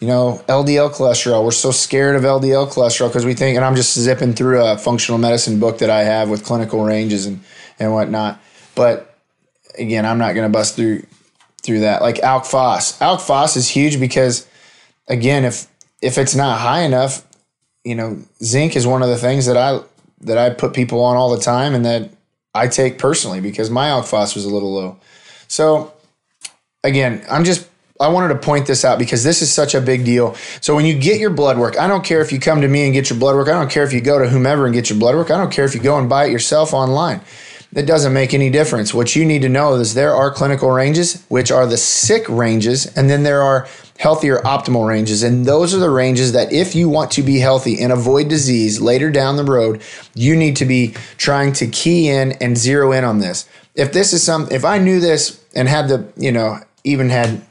you 0.00 0.06
know, 0.06 0.42
LDL 0.48 0.94
cholesterol, 0.94 1.44
we're 1.44 1.50
so 1.50 1.70
scared 1.70 2.16
of 2.16 2.22
LDL 2.22 2.72
cholesterol 2.72 3.08
because 3.08 3.26
we 3.26 3.34
think, 3.34 3.56
and 3.56 3.64
I'm 3.64 3.76
just 3.76 3.96
zipping 3.98 4.32
through 4.32 4.64
a 4.64 4.78
functional 4.78 5.18
medicine 5.18 5.60
book 5.60 5.78
that 5.78 5.90
I 5.90 6.04
have 6.04 6.30
with 6.30 6.42
clinical 6.42 6.82
ranges 6.82 7.26
and, 7.26 7.40
and 7.78 7.92
whatnot. 7.92 8.40
But 8.74 9.14
again, 9.78 10.06
I'm 10.06 10.18
not 10.18 10.34
going 10.34 10.50
to 10.50 10.52
bust 10.52 10.74
through 10.74 11.04
through 11.62 11.80
that. 11.80 12.00
Like 12.00 12.16
Alk 12.16 12.46
Phos. 12.46 12.98
Alk 13.00 13.20
Phos 13.20 13.56
is 13.56 13.68
huge 13.68 14.00
because 14.00 14.48
again, 15.08 15.44
if 15.44 15.66
if 16.00 16.16
it's 16.16 16.34
not 16.34 16.60
high 16.60 16.80
enough, 16.80 17.26
you 17.84 17.94
know, 17.94 18.22
zinc 18.42 18.76
is 18.76 18.86
one 18.86 19.02
of 19.02 19.08
the 19.08 19.18
things 19.18 19.46
that 19.46 19.56
I 19.58 19.80
that 20.22 20.38
I 20.38 20.50
put 20.50 20.74
people 20.74 21.02
on 21.02 21.16
all 21.16 21.34
the 21.34 21.42
time 21.42 21.74
and 21.74 21.84
that 21.84 22.10
I 22.54 22.68
take 22.68 22.98
personally 22.98 23.40
because 23.40 23.68
my 23.70 23.88
Alk 23.88 24.06
Phos 24.06 24.34
was 24.34 24.46
a 24.46 24.50
little 24.50 24.72
low. 24.72 24.96
So 25.48 25.92
again, 26.82 27.22
I'm 27.30 27.44
just 27.44 27.68
I 28.00 28.08
wanted 28.08 28.28
to 28.28 28.36
point 28.36 28.66
this 28.66 28.82
out 28.82 28.98
because 28.98 29.22
this 29.22 29.42
is 29.42 29.52
such 29.52 29.74
a 29.74 29.80
big 29.80 30.06
deal. 30.06 30.34
So 30.62 30.74
when 30.74 30.86
you 30.86 30.98
get 30.98 31.20
your 31.20 31.28
blood 31.28 31.58
work, 31.58 31.78
I 31.78 31.86
don't 31.86 32.02
care 32.02 32.22
if 32.22 32.32
you 32.32 32.40
come 32.40 32.62
to 32.62 32.68
me 32.68 32.84
and 32.84 32.94
get 32.94 33.10
your 33.10 33.18
blood 33.18 33.36
work. 33.36 33.48
I 33.48 33.52
don't 33.52 33.70
care 33.70 33.84
if 33.84 33.92
you 33.92 34.00
go 34.00 34.18
to 34.18 34.26
whomever 34.26 34.64
and 34.64 34.74
get 34.74 34.88
your 34.88 34.98
blood 34.98 35.14
work. 35.14 35.30
I 35.30 35.36
don't 35.36 35.52
care 35.52 35.66
if 35.66 35.74
you 35.74 35.82
go 35.82 35.98
and 35.98 36.08
buy 36.08 36.24
it 36.24 36.32
yourself 36.32 36.72
online. 36.72 37.20
it 37.72 37.86
doesn't 37.86 38.14
make 38.14 38.32
any 38.32 38.48
difference. 38.48 38.94
What 38.94 39.14
you 39.14 39.26
need 39.26 39.42
to 39.42 39.50
know 39.50 39.74
is 39.74 39.92
there 39.92 40.14
are 40.14 40.30
clinical 40.30 40.70
ranges, 40.70 41.22
which 41.28 41.52
are 41.52 41.66
the 41.66 41.76
sick 41.76 42.26
ranges, 42.28 42.86
and 42.96 43.10
then 43.10 43.22
there 43.22 43.42
are 43.42 43.68
healthier 43.98 44.38
optimal 44.38 44.88
ranges. 44.88 45.22
And 45.22 45.44
those 45.44 45.74
are 45.74 45.78
the 45.78 45.90
ranges 45.90 46.32
that 46.32 46.50
if 46.52 46.74
you 46.74 46.88
want 46.88 47.10
to 47.12 47.22
be 47.22 47.38
healthy 47.38 47.80
and 47.80 47.92
avoid 47.92 48.28
disease 48.28 48.80
later 48.80 49.10
down 49.10 49.36
the 49.36 49.44
road, 49.44 49.82
you 50.14 50.34
need 50.34 50.56
to 50.56 50.64
be 50.64 50.94
trying 51.18 51.52
to 51.52 51.66
key 51.66 52.08
in 52.08 52.32
and 52.40 52.56
zero 52.56 52.92
in 52.92 53.04
on 53.04 53.18
this. 53.18 53.46
If 53.74 53.92
this 53.92 54.14
is 54.14 54.22
some, 54.22 54.48
if 54.50 54.64
I 54.64 54.78
knew 54.78 55.00
this 55.00 55.44
and 55.54 55.68
had 55.68 55.88
the, 55.88 56.10
you 56.16 56.32
know, 56.32 56.60
even 56.82 57.10
had 57.10 57.42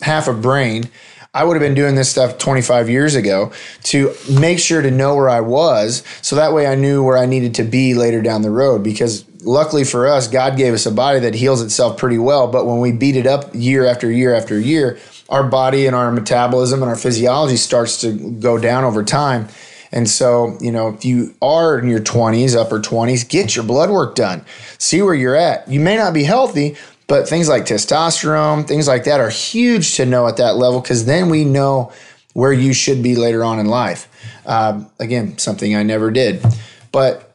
half 0.00 0.28
a 0.28 0.34
brain, 0.34 0.90
I 1.34 1.44
would 1.44 1.54
have 1.54 1.60
been 1.60 1.74
doing 1.74 1.94
this 1.94 2.10
stuff 2.10 2.38
25 2.38 2.88
years 2.88 3.14
ago 3.14 3.52
to 3.84 4.14
make 4.40 4.58
sure 4.58 4.80
to 4.80 4.90
know 4.90 5.14
where 5.14 5.28
I 5.28 5.40
was. 5.40 6.02
So 6.22 6.36
that 6.36 6.52
way 6.52 6.66
I 6.66 6.74
knew 6.74 7.04
where 7.04 7.18
I 7.18 7.26
needed 7.26 7.54
to 7.56 7.64
be 7.64 7.94
later 7.94 8.22
down 8.22 8.42
the 8.42 8.50
road. 8.50 8.82
Because 8.82 9.24
luckily 9.42 9.84
for 9.84 10.06
us, 10.06 10.26
God 10.26 10.56
gave 10.56 10.72
us 10.72 10.86
a 10.86 10.90
body 10.90 11.20
that 11.20 11.34
heals 11.34 11.62
itself 11.62 11.98
pretty 11.98 12.18
well. 12.18 12.48
But 12.48 12.66
when 12.66 12.80
we 12.80 12.92
beat 12.92 13.16
it 13.16 13.26
up 13.26 13.50
year 13.54 13.86
after 13.86 14.10
year 14.10 14.34
after 14.34 14.58
year, 14.58 14.98
our 15.28 15.44
body 15.44 15.86
and 15.86 15.94
our 15.94 16.10
metabolism 16.10 16.82
and 16.82 16.88
our 16.88 16.96
physiology 16.96 17.56
starts 17.56 18.00
to 18.00 18.12
go 18.12 18.58
down 18.58 18.84
over 18.84 19.04
time. 19.04 19.48
And 19.92 20.08
so, 20.08 20.56
you 20.60 20.72
know, 20.72 20.88
if 20.88 21.04
you 21.04 21.34
are 21.40 21.78
in 21.78 21.88
your 21.88 22.00
20s, 22.00 22.56
upper 22.56 22.78
20s, 22.78 23.28
get 23.28 23.54
your 23.54 23.64
blood 23.64 23.90
work 23.90 24.14
done. 24.14 24.44
See 24.78 25.02
where 25.02 25.14
you're 25.14 25.36
at. 25.36 25.68
You 25.68 25.80
may 25.80 25.96
not 25.96 26.12
be 26.12 26.24
healthy, 26.24 26.76
but 27.08 27.28
things 27.28 27.48
like 27.48 27.64
testosterone, 27.64 28.68
things 28.68 28.86
like 28.86 29.04
that 29.04 29.18
are 29.18 29.30
huge 29.30 29.96
to 29.96 30.06
know 30.06 30.28
at 30.28 30.36
that 30.36 30.56
level 30.56 30.80
because 30.80 31.06
then 31.06 31.30
we 31.30 31.44
know 31.44 31.90
where 32.34 32.52
you 32.52 32.72
should 32.72 33.02
be 33.02 33.16
later 33.16 33.42
on 33.42 33.58
in 33.58 33.66
life. 33.66 34.08
Um, 34.46 34.88
again, 35.00 35.38
something 35.38 35.74
I 35.74 35.82
never 35.82 36.10
did. 36.10 36.44
But, 36.92 37.34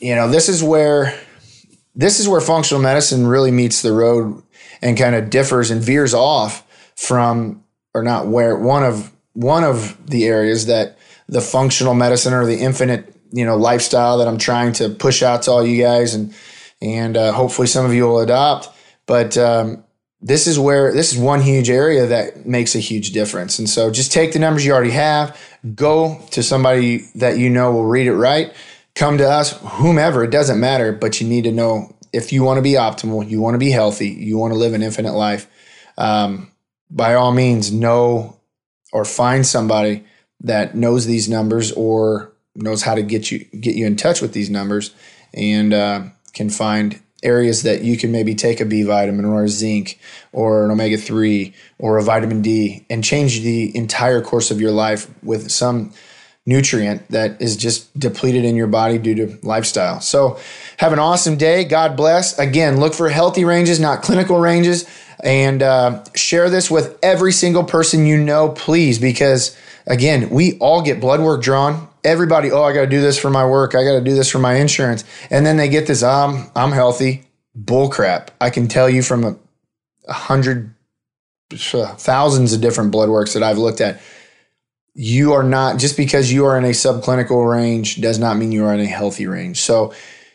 you 0.00 0.14
know, 0.14 0.30
this 0.30 0.48
is 0.48 0.62
where 0.62 1.18
this 1.94 2.20
is 2.20 2.28
where 2.28 2.40
functional 2.40 2.82
medicine 2.82 3.26
really 3.26 3.50
meets 3.50 3.82
the 3.82 3.92
road 3.92 4.42
and 4.80 4.96
kind 4.96 5.14
of 5.14 5.28
differs 5.28 5.70
and 5.70 5.82
veers 5.82 6.14
off 6.14 6.66
from 6.96 7.62
or 7.92 8.02
not 8.02 8.26
where 8.28 8.56
one 8.56 8.82
of 8.82 9.12
one 9.34 9.64
of 9.64 10.06
the 10.06 10.24
areas 10.24 10.66
that 10.66 10.96
the 11.28 11.40
functional 11.40 11.94
medicine 11.94 12.32
or 12.32 12.46
the 12.46 12.58
infinite 12.58 13.14
you 13.32 13.44
know 13.44 13.56
lifestyle 13.56 14.18
that 14.18 14.28
I'm 14.28 14.38
trying 14.38 14.72
to 14.74 14.88
push 14.88 15.22
out 15.22 15.42
to 15.42 15.50
all 15.50 15.66
you 15.66 15.82
guys 15.82 16.14
and 16.14 16.34
and 16.80 17.16
uh, 17.16 17.32
hopefully 17.32 17.68
some 17.68 17.84
of 17.84 17.92
you 17.92 18.04
will 18.04 18.20
adopt. 18.20 18.70
But 19.06 19.36
um, 19.36 19.84
this 20.20 20.46
is 20.46 20.58
where 20.58 20.92
this 20.92 21.12
is 21.12 21.18
one 21.18 21.40
huge 21.40 21.68
area 21.68 22.06
that 22.06 22.46
makes 22.46 22.74
a 22.74 22.78
huge 22.78 23.10
difference. 23.10 23.58
And 23.58 23.68
so 23.68 23.90
just 23.90 24.12
take 24.12 24.32
the 24.32 24.38
numbers 24.38 24.64
you 24.64 24.72
already 24.72 24.90
have, 24.90 25.38
go 25.74 26.20
to 26.30 26.42
somebody 26.42 27.08
that 27.16 27.38
you 27.38 27.50
know 27.50 27.72
will 27.72 27.86
read 27.86 28.06
it 28.06 28.14
right, 28.14 28.54
come 28.94 29.18
to 29.18 29.28
us, 29.28 29.58
whomever, 29.60 30.22
it 30.22 30.30
doesn't 30.30 30.60
matter, 30.60 30.92
but 30.92 31.20
you 31.20 31.26
need 31.26 31.44
to 31.44 31.52
know 31.52 31.94
if 32.12 32.32
you 32.32 32.42
want 32.42 32.58
to 32.58 32.62
be 32.62 32.72
optimal, 32.72 33.28
you 33.28 33.40
want 33.40 33.54
to 33.54 33.58
be 33.58 33.70
healthy, 33.70 34.08
you 34.08 34.38
want 34.38 34.52
to 34.52 34.58
live 34.58 34.74
an 34.74 34.82
infinite 34.82 35.14
life. 35.14 35.48
Um, 35.98 36.52
by 36.90 37.14
all 37.14 37.32
means, 37.32 37.72
know 37.72 38.38
or 38.92 39.04
find 39.04 39.46
somebody 39.46 40.04
that 40.40 40.74
knows 40.74 41.06
these 41.06 41.28
numbers 41.28 41.72
or 41.72 42.32
knows 42.54 42.82
how 42.82 42.94
to 42.94 43.02
get 43.02 43.30
you 43.30 43.38
get 43.60 43.74
you 43.74 43.86
in 43.86 43.96
touch 43.96 44.20
with 44.20 44.34
these 44.34 44.50
numbers 44.50 44.94
and 45.32 45.72
uh, 45.72 46.02
can 46.34 46.50
find 46.50 47.00
areas 47.22 47.62
that 47.62 47.82
you 47.82 47.96
can 47.96 48.12
maybe 48.12 48.34
take 48.34 48.60
a 48.60 48.64
B 48.64 48.82
vitamin 48.82 49.24
or 49.24 49.46
zinc 49.48 49.98
or 50.32 50.64
an 50.64 50.70
omega 50.70 50.96
3 50.96 51.54
or 51.78 51.98
a 51.98 52.02
vitamin 52.02 52.42
D 52.42 52.84
and 52.90 53.02
change 53.04 53.40
the 53.40 53.76
entire 53.76 54.20
course 54.20 54.50
of 54.50 54.60
your 54.60 54.72
life 54.72 55.08
with 55.22 55.50
some 55.50 55.92
nutrient 56.44 57.08
that 57.08 57.40
is 57.40 57.56
just 57.56 57.96
depleted 57.98 58.44
in 58.44 58.56
your 58.56 58.66
body 58.66 58.98
due 58.98 59.14
to 59.14 59.38
lifestyle. 59.42 60.00
So, 60.00 60.40
have 60.78 60.92
an 60.92 60.98
awesome 60.98 61.36
day. 61.36 61.62
God 61.64 61.96
bless. 61.96 62.36
Again, 62.38 62.80
look 62.80 62.94
for 62.94 63.08
healthy 63.08 63.44
ranges, 63.44 63.78
not 63.78 64.02
clinical 64.02 64.40
ranges 64.40 64.84
and 65.22 65.62
uh, 65.62 66.02
share 66.14 66.50
this 66.50 66.70
with 66.70 66.98
every 67.02 67.32
single 67.32 67.64
person 67.64 68.06
you 68.06 68.18
know, 68.18 68.48
please, 68.50 68.98
because 68.98 69.56
again, 69.86 70.30
we 70.30 70.58
all 70.58 70.82
get 70.82 71.00
blood 71.00 71.20
work 71.20 71.42
drawn. 71.42 71.88
Everybody, 72.04 72.50
oh, 72.50 72.62
I 72.64 72.72
got 72.72 72.80
to 72.82 72.86
do 72.86 73.00
this 73.00 73.18
for 73.18 73.30
my 73.30 73.46
work. 73.46 73.74
I 73.74 73.84
got 73.84 73.92
to 73.92 74.00
do 74.00 74.14
this 74.14 74.28
for 74.28 74.38
my 74.38 74.54
insurance. 74.54 75.04
And 75.30 75.46
then 75.46 75.56
they 75.56 75.68
get 75.68 75.86
this, 75.86 76.02
um, 76.02 76.50
I'm 76.56 76.72
healthy. 76.72 77.24
Bull 77.54 77.88
crap. 77.88 78.30
I 78.40 78.50
can 78.50 78.66
tell 78.66 78.88
you 78.88 79.02
from 79.02 79.24
a, 79.24 79.36
a 80.08 80.12
hundred, 80.12 80.74
thousands 81.52 82.52
of 82.52 82.60
different 82.60 82.90
blood 82.90 83.08
works 83.08 83.34
that 83.34 83.42
I've 83.42 83.58
looked 83.58 83.80
at. 83.80 84.00
You 84.94 85.32
are 85.32 85.42
not, 85.42 85.78
just 85.78 85.96
because 85.96 86.32
you 86.32 86.44
are 86.44 86.58
in 86.58 86.64
a 86.64 86.70
subclinical 86.70 87.50
range 87.50 88.00
does 88.00 88.18
not 88.18 88.36
mean 88.36 88.52
you 88.52 88.64
are 88.64 88.74
in 88.74 88.80
a 88.80 88.86
healthy 88.86 89.26
range. 89.26 89.60
So 89.60 89.94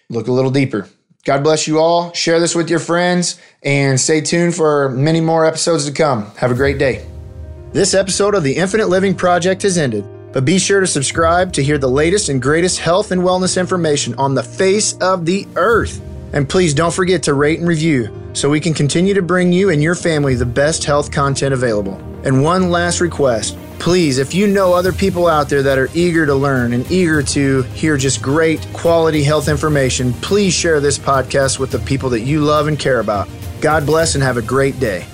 look 0.09 0.27
a 0.27 0.31
little 0.31 0.51
deeper. 0.51 0.87
God 1.25 1.43
bless 1.43 1.67
you 1.67 1.79
all. 1.79 2.13
Share 2.13 2.39
this 2.39 2.55
with 2.55 2.69
your 2.69 2.79
friends 2.79 3.39
and 3.61 3.99
stay 3.99 4.21
tuned 4.21 4.55
for 4.55 4.89
many 4.89 5.19
more 5.19 5.45
episodes 5.45 5.85
to 5.85 5.91
come. 5.91 6.33
Have 6.37 6.51
a 6.51 6.55
great 6.55 6.77
day. 6.77 7.05
This 7.73 7.93
episode 7.93 8.33
of 8.33 8.43
the 8.43 8.55
Infinite 8.55 8.87
Living 8.87 9.13
Project 9.13 9.63
has 9.63 9.77
ended, 9.77 10.05
but 10.33 10.45
be 10.45 10.59
sure 10.59 10.79
to 10.79 10.87
subscribe 10.87 11.53
to 11.53 11.63
hear 11.63 11.77
the 11.77 11.89
latest 11.89 12.29
and 12.29 12.41
greatest 12.41 12.79
health 12.79 13.11
and 13.11 13.21
wellness 13.21 13.59
information 13.59 14.13
on 14.15 14.35
the 14.35 14.43
face 14.43 14.93
of 14.97 15.25
the 15.25 15.47
earth. 15.55 16.01
And 16.33 16.47
please 16.47 16.73
don't 16.73 16.93
forget 16.93 17.23
to 17.23 17.33
rate 17.33 17.59
and 17.59 17.67
review 17.67 18.13
so 18.33 18.49
we 18.49 18.59
can 18.59 18.73
continue 18.73 19.13
to 19.13 19.21
bring 19.21 19.51
you 19.51 19.69
and 19.69 19.81
your 19.81 19.95
family 19.95 20.35
the 20.35 20.45
best 20.45 20.83
health 20.83 21.11
content 21.11 21.53
available. 21.53 21.95
And 22.23 22.43
one 22.43 22.69
last 22.69 23.01
request 23.01 23.57
please, 23.79 24.17
if 24.17 24.33
you 24.33 24.47
know 24.47 24.73
other 24.73 24.91
people 24.91 25.27
out 25.27 25.49
there 25.49 25.63
that 25.63 25.77
are 25.77 25.89
eager 25.93 26.25
to 26.25 26.35
learn 26.35 26.73
and 26.73 26.89
eager 26.91 27.21
to 27.21 27.61
hear 27.73 27.97
just 27.97 28.21
great 28.21 28.65
quality 28.73 29.23
health 29.23 29.47
information, 29.47 30.13
please 30.13 30.53
share 30.53 30.79
this 30.79 30.97
podcast 30.97 31.59
with 31.59 31.71
the 31.71 31.79
people 31.79 32.09
that 32.09 32.21
you 32.21 32.41
love 32.41 32.67
and 32.67 32.79
care 32.79 32.99
about. 32.99 33.29
God 33.61 33.85
bless 33.85 34.15
and 34.15 34.23
have 34.23 34.37
a 34.37 34.41
great 34.41 34.79
day. 34.79 35.05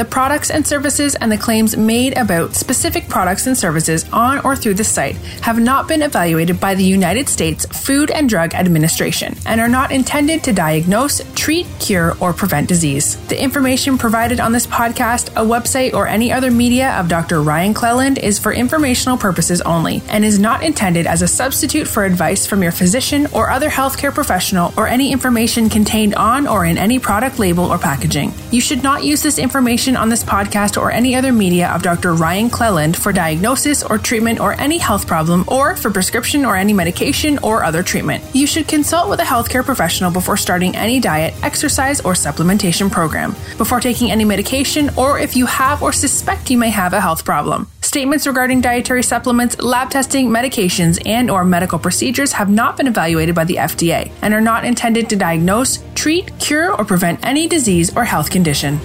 The 0.00 0.06
products 0.06 0.50
and 0.50 0.66
services 0.66 1.14
and 1.14 1.30
the 1.30 1.36
claims 1.36 1.76
made 1.76 2.16
about 2.16 2.54
specific 2.54 3.06
products 3.06 3.46
and 3.46 3.54
services 3.54 4.08
on 4.14 4.38
or 4.46 4.56
through 4.56 4.72
the 4.72 4.82
site 4.82 5.16
have 5.42 5.60
not 5.60 5.88
been 5.88 6.00
evaluated 6.00 6.58
by 6.58 6.74
the 6.74 6.82
United 6.82 7.28
States 7.28 7.66
Food 7.66 8.10
and 8.10 8.26
Drug 8.26 8.54
Administration 8.54 9.36
and 9.44 9.60
are 9.60 9.68
not 9.68 9.92
intended 9.92 10.42
to 10.44 10.54
diagnose, 10.54 11.20
treat, 11.34 11.66
cure, 11.80 12.16
or 12.18 12.32
prevent 12.32 12.66
disease. 12.66 13.16
The 13.26 13.38
information 13.38 13.98
provided 13.98 14.40
on 14.40 14.52
this 14.52 14.66
podcast, 14.66 15.32
a 15.32 15.44
website, 15.44 15.92
or 15.92 16.06
any 16.06 16.32
other 16.32 16.50
media 16.50 16.92
of 16.92 17.08
Dr. 17.08 17.42
Ryan 17.42 17.74
Cleland 17.74 18.16
is 18.16 18.38
for 18.38 18.54
informational 18.54 19.18
purposes 19.18 19.60
only 19.60 20.00
and 20.08 20.24
is 20.24 20.38
not 20.38 20.62
intended 20.62 21.06
as 21.06 21.20
a 21.20 21.28
substitute 21.28 21.86
for 21.86 22.06
advice 22.06 22.46
from 22.46 22.62
your 22.62 22.72
physician 22.72 23.26
or 23.34 23.50
other 23.50 23.68
healthcare 23.68 24.14
professional 24.14 24.72
or 24.78 24.88
any 24.88 25.12
information 25.12 25.68
contained 25.68 26.14
on 26.14 26.46
or 26.46 26.64
in 26.64 26.78
any 26.78 26.98
product 26.98 27.38
label 27.38 27.66
or 27.66 27.76
packaging. 27.76 28.32
You 28.50 28.62
should 28.62 28.82
not 28.82 29.04
use 29.04 29.22
this 29.22 29.38
information 29.38 29.89
information 29.90 29.96
on 29.96 30.08
this 30.08 30.24
podcast 30.24 30.80
or 30.80 30.90
any 30.90 31.16
other 31.16 31.32
media 31.32 31.68
of 31.74 31.82
Dr. 31.82 32.14
Ryan 32.14 32.50
Cleland 32.50 32.96
for 32.96 33.12
diagnosis 33.12 33.82
or 33.82 33.98
treatment 33.98 34.40
or 34.40 34.52
any 34.60 34.78
health 34.78 35.06
problem 35.06 35.44
or 35.48 35.76
for 35.76 35.90
prescription 35.90 36.44
or 36.44 36.56
any 36.56 36.72
medication 36.72 37.38
or 37.42 37.64
other 37.64 37.82
treatment. 37.82 38.22
You 38.32 38.46
should 38.46 38.68
consult 38.68 39.10
with 39.10 39.20
a 39.20 39.24
healthcare 39.24 39.64
professional 39.64 40.10
before 40.10 40.36
starting 40.36 40.76
any 40.76 41.00
diet, 41.00 41.34
exercise, 41.42 42.00
or 42.00 42.14
supplementation 42.14 42.90
program, 42.90 43.34
before 43.58 43.80
taking 43.80 44.10
any 44.10 44.24
medication, 44.24 44.90
or 44.96 45.18
if 45.18 45.36
you 45.36 45.46
have 45.46 45.82
or 45.82 45.92
suspect 45.92 46.50
you 46.50 46.58
may 46.58 46.70
have 46.70 46.92
a 46.92 47.00
health 47.00 47.24
problem. 47.24 47.66
Statements 47.80 48.26
regarding 48.26 48.60
dietary 48.60 49.02
supplements, 49.02 49.58
lab 49.58 49.90
testing, 49.90 50.28
medications, 50.28 50.98
and 51.06 51.30
or 51.30 51.44
medical 51.44 51.78
procedures 51.78 52.32
have 52.32 52.48
not 52.48 52.76
been 52.76 52.86
evaluated 52.86 53.34
by 53.34 53.44
the 53.44 53.56
FDA 53.56 54.10
and 54.22 54.32
are 54.34 54.40
not 54.40 54.64
intended 54.64 55.08
to 55.08 55.16
diagnose, 55.16 55.82
treat, 55.94 56.30
cure, 56.38 56.72
or 56.76 56.84
prevent 56.84 57.18
any 57.24 57.48
disease 57.48 57.96
or 57.96 58.04
health 58.04 58.30
condition. 58.30 58.78